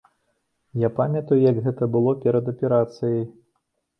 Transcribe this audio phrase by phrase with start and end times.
[0.83, 3.21] Я памятаю, як гэта было перад аперацыяй.